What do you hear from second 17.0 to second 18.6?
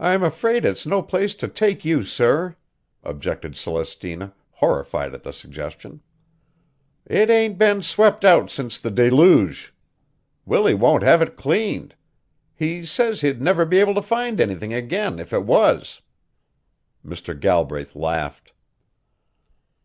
Mr. Galbraith laughed.